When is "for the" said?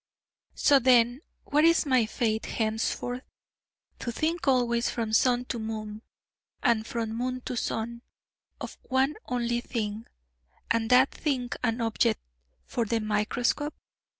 12.65-12.99